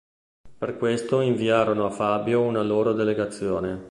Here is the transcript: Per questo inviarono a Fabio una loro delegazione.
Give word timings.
Per 0.57 0.77
questo 0.79 1.19
inviarono 1.21 1.85
a 1.85 1.91
Fabio 1.91 2.41
una 2.41 2.63
loro 2.63 2.91
delegazione. 2.93 3.89